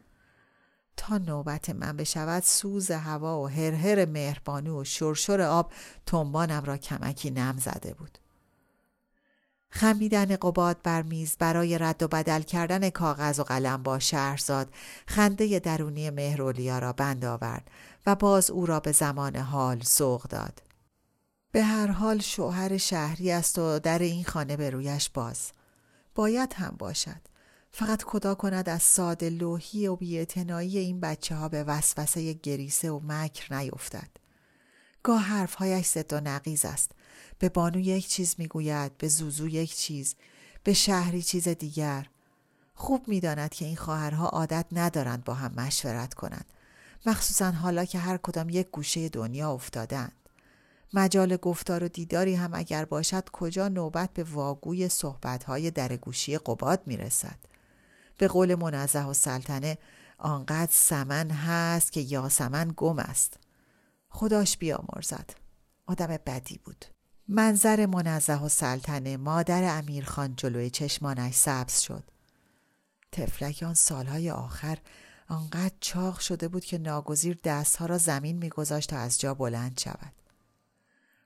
[0.97, 5.73] تا نوبت من بشود سوز هوا و هرهر مهربانو و شرشر آب
[6.07, 8.19] تنبانم را کمکی نم زده بود.
[9.75, 14.69] خمیدن قباد بر میز برای رد و بدل کردن کاغذ و قلم با شهرزاد
[15.07, 17.71] خنده درونی مهرولیا را بند آورد
[18.07, 20.63] و باز او را به زمان حال سوق داد.
[21.53, 25.53] به هر حال شوهر شهری است و در این خانه به رویش باز.
[26.15, 27.21] باید هم باشد.
[27.71, 33.01] فقط خدا کند از ساده لوحی و بیعتنایی این بچه ها به وسوسه گریسه و
[33.05, 34.11] مکر نیفتد.
[35.03, 36.91] گاه حرفهایش زد و نقیز است.
[37.43, 40.15] به بانو یک چیز می‌گوید، به زوزو یک چیز،
[40.65, 42.07] به شهری چیز دیگر.
[42.75, 46.45] خوب می‌داند که این خواهرها عادت ندارند با هم مشورت کنند.
[47.07, 50.13] مخصوصا حالا که هر کدام یک گوشه دنیا افتادند.
[50.95, 56.83] مجال گفتار و دیداری هم اگر باشد کجا نوبت به واگوی صحبتهای در گوشی قباد
[56.87, 57.39] می‌رسد.
[58.19, 59.79] به قول منزه و سلطنه
[60.19, 63.37] آنقدر سمن هست که یاسمن گم است.
[64.09, 65.31] خداش بیامرزد.
[65.87, 66.85] آدم بدی بود.
[67.35, 72.05] منظر منزه و سلطنه مادر امیرخان جلوی چشمانش سبز شد.
[73.13, 74.79] تفلک آن سالهای آخر
[75.29, 80.13] آنقدر چاق شده بود که ناگزیر دستها را زمین میگذاشت تا از جا بلند شود.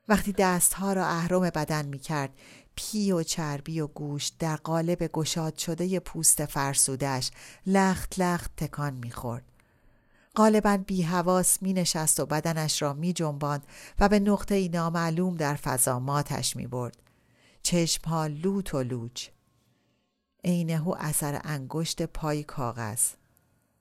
[0.08, 2.30] وقتی دستها را اهرم بدن می کرد
[2.76, 7.30] پی و چربی و گوشت در قالب گشاد شده پوست فرسودش
[7.66, 9.55] لخت لخت تکان می‌خورد.
[10.36, 13.66] غالبا بی حواس می نشست و بدنش را می جنباند
[13.98, 16.96] و به نقطه ای نامعلوم در فضا ماتش می برد.
[17.62, 19.28] چشم ها لوت و لوچ.
[20.44, 23.00] عینه اثر انگشت پای کاغذ.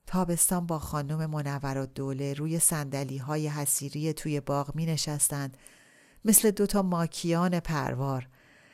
[0.08, 5.58] تابستان با خانم منور و دوله روی سندلی های حسیری توی باغ می نشستند
[6.26, 8.28] مثل دوتا ماکیان پروار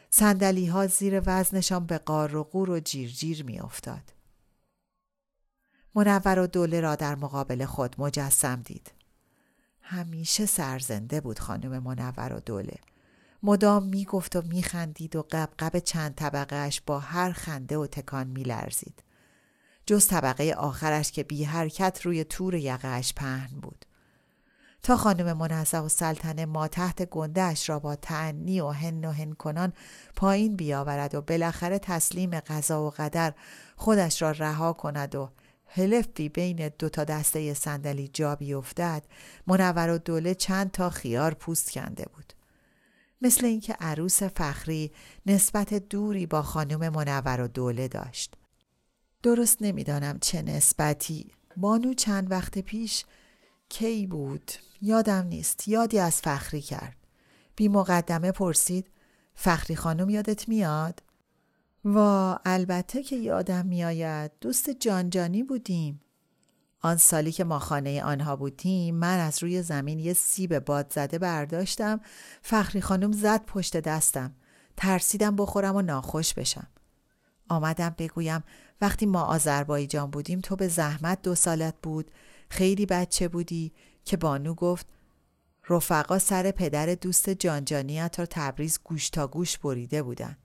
[0.09, 4.20] سندلی ها زیر وزنشان به قار و قور و جیرجیر می افتاد.
[5.95, 8.91] منور و دوله را در مقابل خود مجسم دید.
[9.81, 12.77] همیشه سرزنده بود خانم منور و دوله.
[13.43, 17.87] مدام می گفت و می خندید و قبقب چند طبقه اش با هر خنده و
[17.87, 19.03] تکان می لرزید.
[19.85, 23.85] جز طبقه آخرش که بی حرکت روی تور یقهش پهن بود.
[24.83, 29.33] تا خانم منزه و سلطنه ما تحت گندهش را با تعنی و هن و هن
[29.33, 29.73] کنان
[30.15, 33.33] پایین بیاورد و بالاخره تسلیم قضا و قدر
[33.75, 35.29] خودش را رها کند و
[35.73, 39.03] هلفی بین دو تا دسته صندلی جا بیفتد
[39.47, 42.33] منور و دوله چند تا خیار پوست کنده بود.
[43.21, 44.91] مثل اینکه عروس فخری
[45.25, 48.33] نسبت دوری با خانم منور و دوله داشت.
[49.23, 51.31] درست نمی‌دانم چه نسبتی.
[51.57, 53.05] بانو چند وقت پیش
[53.69, 55.67] کی بود؟ یادم نیست.
[55.67, 56.97] یادی از فخری کرد.
[57.55, 58.87] بی مقدمه پرسید
[59.35, 61.01] فخری خانم یادت میاد؟
[61.85, 64.31] وا البته که یادم میآید.
[64.41, 66.01] دوست جانجانی بودیم.
[66.81, 71.19] آن سالی که ما خانه آنها بودیم من از روی زمین یه سیب باد زده
[71.19, 72.01] برداشتم.
[72.41, 74.35] فخری خانم زد پشت دستم.
[74.77, 76.67] ترسیدم بخورم و ناخوش بشم.
[77.49, 78.43] آمدم بگویم
[78.81, 82.11] وقتی ما آذربایجان بودیم تو به زحمت دو سالت بود.
[82.49, 83.71] خیلی بچه بودی
[84.05, 84.85] که بانو گفت
[85.69, 90.37] رفقا سر پدر دوست جانجانیت را تبریز گوش تا گوش بریده بودن.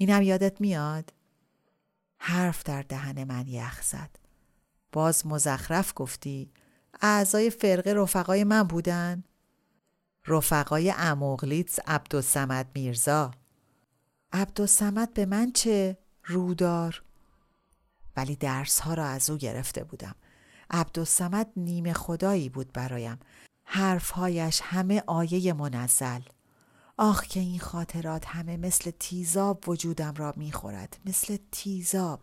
[0.00, 1.12] اینم یادت میاد؟
[2.18, 4.10] حرف در دهن من یخ زد
[4.92, 6.52] باز مزخرف گفتی
[7.02, 9.24] اعضای فرقه رفقای من بودن؟
[10.26, 13.30] رفقای اموغلیتس عبدالسمد میرزا
[14.32, 17.02] عبدالسمد به من چه؟ رودار
[18.16, 20.14] ولی درس ها را از او گرفته بودم
[20.70, 23.18] عبدالسمد نیمه خدایی بود برایم
[23.64, 26.20] حرفهایش همه آیه منزل
[27.02, 32.20] آخ که این خاطرات همه مثل تیزاب وجودم را می‌خورد مثل تیزاب.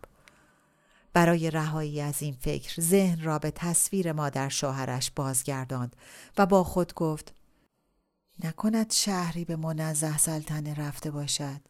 [1.13, 5.95] برای رهایی از این فکر ذهن را به تصویر مادر شوهرش بازگرداند
[6.37, 7.33] و با خود گفت
[8.43, 11.61] نکند شهری به منزه سلطنه رفته باشد.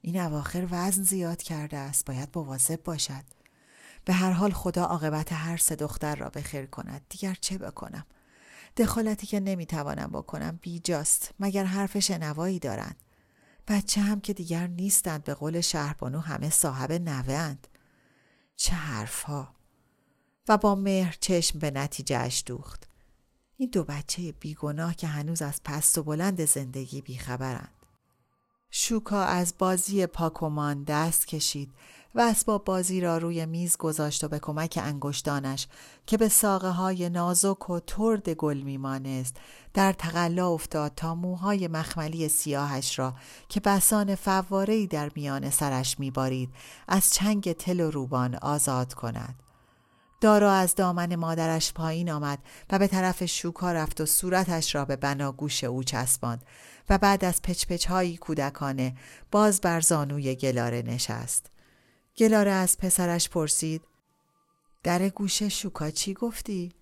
[0.00, 3.24] این اواخر وزن زیاد کرده است باید مواظب باشد.
[4.04, 7.02] به هر حال خدا عاقبت هر سه دختر را به خیر کند.
[7.08, 8.06] دیگر چه بکنم؟
[8.76, 12.96] دخالتی که نمی‌توانم بکنم بیجاست مگر حرف شنوایی دارند
[13.68, 17.68] بچه هم که دیگر نیستند به قول شهربانو همه صاحب نوهاند.
[18.56, 19.54] چه حرفها.
[20.48, 22.88] و با مهر چشم به نتیجه دوخت.
[23.56, 27.74] این دو بچه بیگناه که هنوز از پست و بلند زندگی بیخبرند.
[28.70, 31.74] شوکا از بازی پاکومان دست کشید.
[32.14, 35.66] و اسباب بازی را روی میز گذاشت و به کمک انگشتانش
[36.06, 39.36] که به ساقه های نازک و ترد گل میمانست
[39.74, 43.14] در تقلا افتاد تا موهای مخملی سیاهش را
[43.48, 46.50] که بسان فوارهای در میان سرش میبارید
[46.88, 49.34] از چنگ تل و روبان آزاد کند
[50.20, 52.38] دارا از دامن مادرش پایین آمد
[52.70, 56.44] و به طرف شوکا رفت و صورتش را به بناگوش او چسباند
[56.90, 58.96] و بعد از پچپچ هایی کودکانه
[59.30, 61.50] باز بر زانوی گلاره نشست.
[62.20, 63.82] گلاره از پسرش پرسید
[64.82, 66.72] در گوش شوکا چی گفتی؟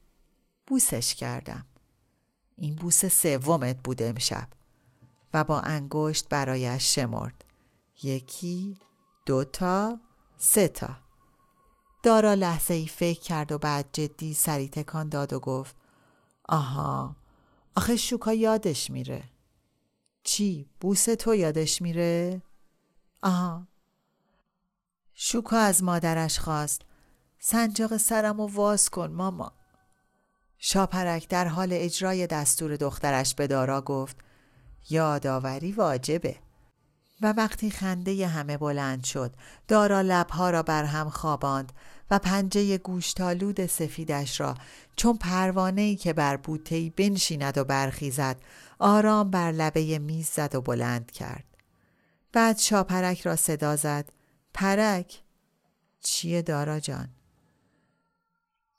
[0.66, 1.66] بوسش کردم.
[2.57, 4.49] این بوس سومت بود امشب
[5.34, 7.45] و با انگشت برایش شمرد.
[8.03, 8.78] یکی،
[9.26, 10.01] دوتا،
[10.36, 10.97] سه تا.
[12.03, 15.76] دارا لحظه ای فکر کرد و بعد جدی سری تکان داد و گفت
[16.49, 17.16] آها
[17.76, 19.24] آخه شوکا یادش میره
[20.22, 22.43] چی بوس تو یادش میره؟
[23.22, 23.66] آها
[25.21, 26.83] شوکا از مادرش خواست.
[27.39, 29.53] سنجاق سرم و واز کن ماما.
[30.59, 34.16] شاپرک در حال اجرای دستور دخترش به دارا گفت
[34.91, 36.37] یادآوری واجبه.
[37.21, 39.35] و وقتی خنده همه بلند شد
[39.69, 41.73] دارا لبها را بر هم خواباند
[42.11, 44.55] و پنجه گوشتالود سفیدش را
[44.97, 48.37] چون پروانه‌ای که بر بوتهی بنشیند و برخیزد
[48.79, 51.45] آرام بر لبه میز زد و بلند کرد.
[52.33, 54.18] بعد شاپرک را صدا زد.
[54.61, 55.23] پرک.
[56.01, 57.09] چیه دارا جان؟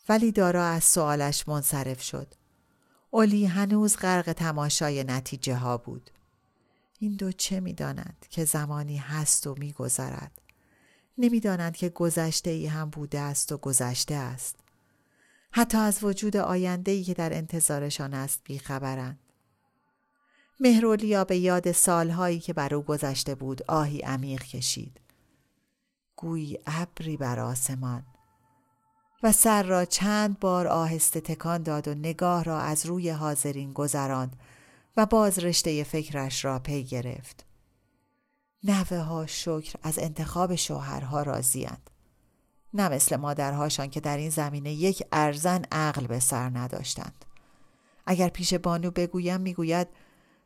[0.10, 2.34] ولی دارا از سوالش منصرف شد.
[3.12, 6.10] اولی هنوز غرق تماشای نتیجه ها بود.
[7.00, 10.32] این دو چه می‌دانند که زمانی هست و میگذرد؟
[11.18, 14.56] نمی‌دانند که گذشته ای هم بوده است و گذشته است.
[15.52, 19.20] حتی از وجود آینده ای که در انتظارشان است بیخبرند.
[20.60, 25.00] مهرولیا به یاد سالهایی که بر او گذشته بود آهی عمیق کشید.
[26.22, 28.04] گویی ابری بر آسمان
[29.24, 34.36] و سر را چند بار آهسته تکان داد و نگاه را از روی حاضرین گذراند
[34.98, 37.46] و باز رشته فکرش را پی گرفت.
[38.64, 41.90] نوه ها شکر از انتخاب شوهرها راضیند.
[42.74, 47.26] نه مثل مادرهاشان که در این زمینه یک ارزن عقل به سر نداشتند.
[48.06, 49.88] اگر پیش بانو بگویم می‌گوید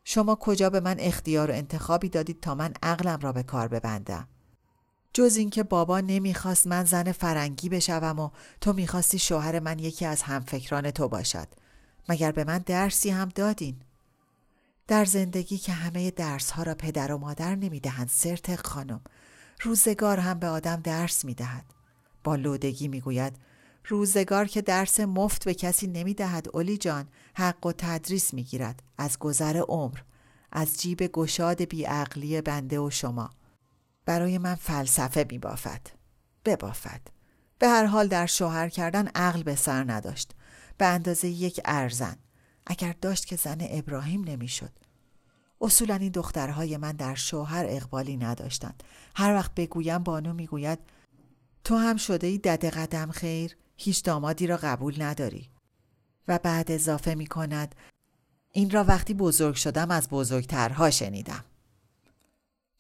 [0.04, 4.28] شما کجا به من اختیار و انتخابی دادید تا من عقلم را به کار ببندم.
[5.14, 8.30] جز اینکه بابا نمی‌خواست من زن فرنگی بشوم و
[8.62, 11.48] تو می‌خواستی شوهر من یکی از همفکران تو باشد.
[12.10, 13.76] مگر به من درسی هم دادین؟
[14.88, 19.02] در زندگی که همه درس ها را پدر و مادر نمی‌دهند سرت خانم
[19.62, 21.66] روزگار هم به آدم درس می‌دهد
[22.24, 23.34] با لودگی می‌گوید
[23.88, 29.58] روزگار که درس مفت به کسی نمی‌دهد اولی جان حق و تدریس می‌گیرد از گذر
[29.58, 30.00] عمر
[30.52, 33.30] از جیب گشاد بیعقلی بنده و شما
[34.06, 35.82] برای من فلسفه میبافد.
[36.46, 37.02] ببافد.
[37.60, 40.32] به هر حال در شوهر کردن عقل به سر نداشت.
[40.78, 42.18] به اندازه یک ارزن.
[42.68, 44.72] اگر داشت که زن ابراهیم نمی‌شد.
[45.62, 48.84] اصولا این دخترهای من در شوهر اقبالی نداشتند.
[49.16, 50.80] هر وقت بگویم بانو می‌گوید
[51.64, 55.50] تو هم شده ای دده قدم خیر هیچ دامادی را قبول نداری.
[56.28, 57.76] و بعد اضافه می کند
[58.52, 61.46] این را وقتی بزرگ شدم از بزرگترها شنیدم.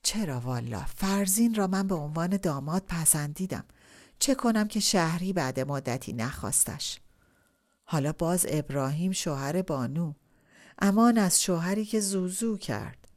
[0.04, 3.64] چرا والا؟ فرزین را من به عنوان داماد پسندیدم.
[4.20, 7.00] چه کنم که شهری بعد مدتی نخواستش؟
[7.84, 10.14] حالا باز ابراهیم شوهر بانو.
[10.80, 13.08] امان از شوهری که زوزو کرد.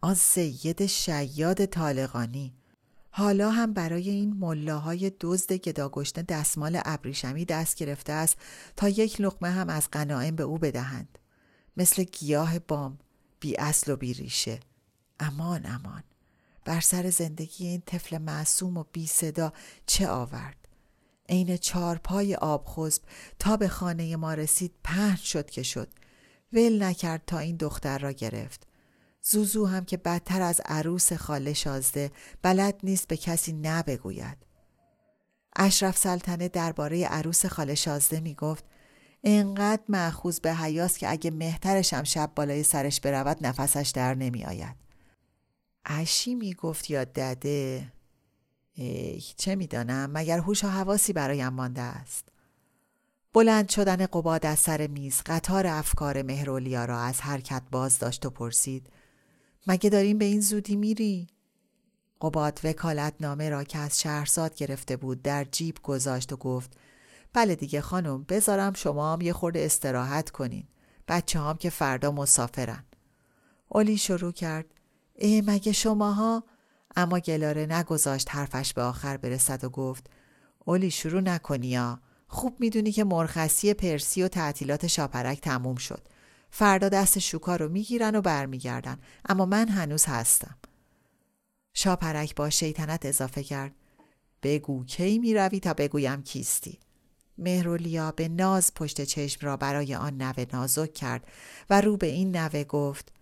[0.00, 2.54] آن سید شیاد طالقانی.
[3.10, 8.36] حالا هم برای این ملاهای دزد گداگشته دستمال ابریشمی دست گرفته است
[8.76, 11.18] تا یک لقمه هم از غنایم به او بدهند.
[11.76, 12.98] مثل گیاه بام
[13.40, 14.60] بی اصل و بی ریشه.
[15.20, 16.02] امان امان.
[16.64, 19.52] بر سر زندگی این طفل معصوم و بی صدا
[19.86, 20.56] چه آورد؟
[21.28, 23.02] عین چارپای آبخزب
[23.38, 25.88] تا به خانه ما رسید پهن شد که شد.
[26.52, 28.66] ول نکرد تا این دختر را گرفت.
[29.22, 32.10] زوزو هم که بدتر از عروس خاله شازده
[32.42, 34.36] بلد نیست به کسی نبگوید.
[35.56, 38.64] اشرف سلطنه درباره عروس خاله شازده می گفت
[39.24, 44.44] انقدر معخوز به حیاس که اگه مهترش هم شب بالای سرش برود نفسش در نمی
[44.44, 44.76] آید.
[45.84, 47.92] اشی می گفت یا دده؟
[48.72, 52.28] ای چه می‌دانم؟ مگر هوش و حواسی برایم مانده است؟
[53.32, 58.30] بلند شدن قباد از سر میز قطار افکار مهرولیا را از حرکت باز داشت و
[58.30, 58.90] پرسید
[59.66, 61.28] مگه داریم به این زودی میری؟
[62.20, 66.76] قباد وکالت نامه را که از شهرزاد گرفته بود در جیب گذاشت و گفت
[67.32, 70.64] بله دیگه خانم بذارم شما هم یه خورده استراحت کنین.
[71.08, 72.84] بچه هم که فردا مسافرن.
[73.68, 74.66] اولی شروع کرد
[75.20, 76.44] ای مگه شماها؟
[76.96, 80.10] اما گلاره نگذاشت حرفش به آخر برسد و گفت
[80.64, 82.00] اولی شروع نکنی یا.
[82.28, 86.08] خوب می‌دونی که مرخصی پرسی و تعطیلات شاپرک تموم شد.
[86.50, 88.98] فردا دست شوکا رو می‌گیرن و برمیگردن.
[89.28, 90.56] اما من هنوز هستم.
[91.74, 93.74] شاپرک با شیطنت اضافه کرد
[94.42, 96.78] بگو کی می‌روی تا بگویم کیستی؟
[97.38, 101.26] مهرولیا به ناز پشت چشم را برای آن نوه نازک کرد
[101.70, 103.12] و رو به این نوه گفت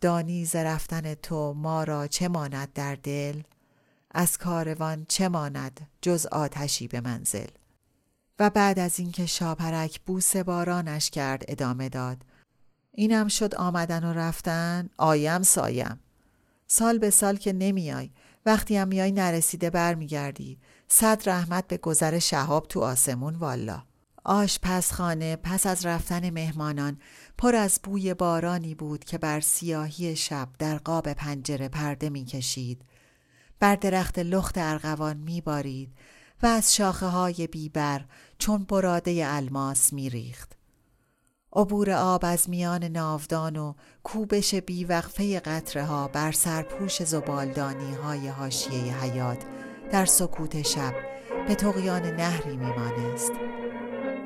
[0.00, 3.42] دانی ز رفتن تو ما را چه ماند در دل؟
[4.10, 7.46] از کاروان چه ماند جز آتشی به منزل؟
[8.38, 12.24] و بعد از اینکه شاپرک بوس بارانش کرد ادامه داد
[12.92, 16.00] اینم شد آمدن و رفتن؟ آیم سایم.
[16.66, 18.10] سال به سال که نمیای
[18.46, 20.58] وقتی هم میای نرسیده برمیگردی.
[20.88, 23.82] صد رحمت به گذر شهاب تو آسمون والا.
[24.24, 26.98] آش پس خانه پس از رفتن مهمانان
[27.40, 32.82] پر از بوی بارانی بود که بر سیاهی شب در قاب پنجره پرده می‌کشید.
[33.60, 35.92] بر درخت لخت ارغوان میبارید
[36.42, 38.04] و از شاخه های بیبر
[38.38, 40.52] چون براده الماس میریخت.
[41.52, 49.02] عبور آب از میان ناودان و کوبش بیوقفه قطره ها بر سرپوش زبالدانی های هاشیه
[49.02, 49.44] حیات
[49.92, 50.94] در سکوت شب
[51.48, 53.32] به تقیان نهری میمانست.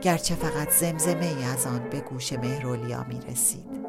[0.05, 3.85] گرچه فقط زمزمه ای از آن به گوش مهرولیا می رسید.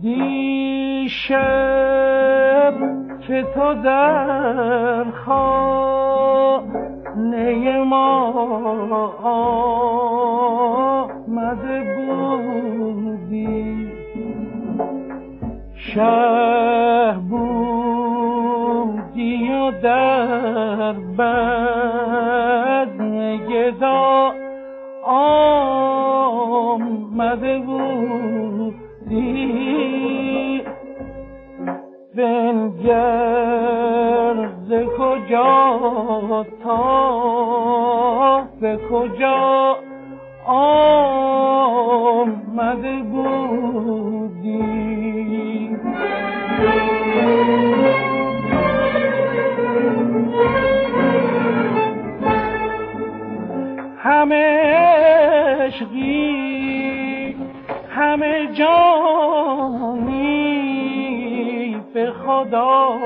[0.00, 1.34] دیشب
[3.26, 6.18] که تو در خانه
[7.84, 8.30] ما
[11.22, 13.88] آمده بودی
[15.74, 18.30] شه بودی
[19.52, 21.96] و در بزم
[23.36, 24.49] گدا
[26.40, 26.78] آمده
[27.58, 28.70] بودی.
[32.16, 33.30] بنگر
[34.68, 39.76] ز کجا تا به کجا
[40.46, 41.76] آمده
[43.02, 44.99] بودی؟
[54.20, 54.44] همه
[55.60, 57.36] عشقی
[57.90, 60.10] همه جانی
[61.94, 62.98] به خدا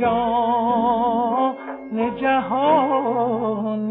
[0.00, 1.54] جان
[2.16, 3.84] جهانی.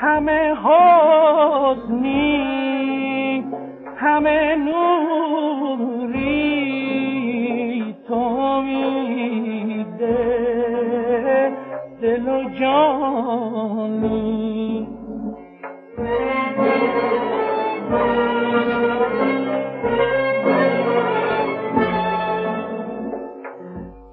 [0.00, 2.20] همه حسنی
[3.96, 5.99] همه نوری تو
[8.62, 10.40] میده
[12.02, 14.20] دل و جانی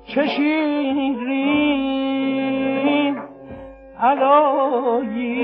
[0.06, 1.68] چه شیرین
[4.00, 5.44] علایی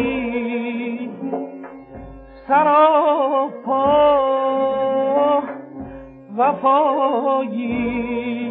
[2.47, 4.03] سراپا
[6.37, 8.42] وفایی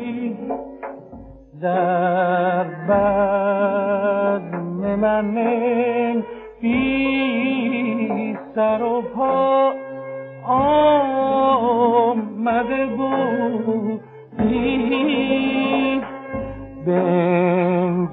[1.63, 4.45] در بزم
[4.95, 6.23] من
[6.61, 9.73] بی سر و پا
[10.47, 11.27] آمده
[12.87, 14.03] بودی.
[16.87, 18.13] بنگر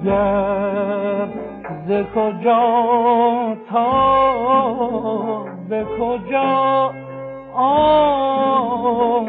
[1.86, 3.86] ز کجا تا
[5.68, 6.94] به کجا
[7.54, 9.24] آمده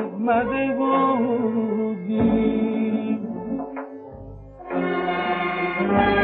[0.77, 2.50] بودی؟
[5.91, 6.21] در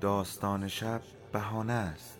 [0.00, 1.00] داستان شب
[1.32, 2.19] بهانه است.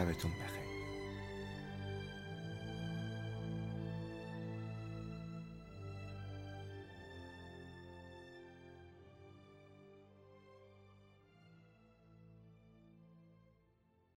[0.00, 0.39] شبتون بخیر